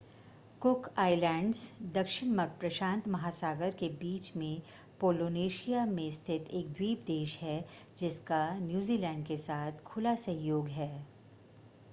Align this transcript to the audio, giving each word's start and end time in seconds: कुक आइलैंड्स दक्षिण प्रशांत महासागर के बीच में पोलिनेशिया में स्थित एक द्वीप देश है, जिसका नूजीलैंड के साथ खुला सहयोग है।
कुक 0.61 0.87
आइलैंड्स 0.97 1.59
दक्षिण 1.93 2.39
प्रशांत 2.59 3.07
महासागर 3.07 3.75
के 3.79 3.89
बीच 3.99 4.31
में 4.37 4.61
पोलिनेशिया 5.01 5.85
में 5.85 6.09
स्थित 6.11 6.49
एक 6.53 6.73
द्वीप 6.73 7.03
देश 7.07 7.37
है, 7.41 7.63
जिसका 7.99 8.43
नूजीलैंड 8.59 9.25
के 9.25 9.37
साथ 9.37 9.83
खुला 9.85 10.15
सहयोग 10.27 10.67
है। 10.79 10.91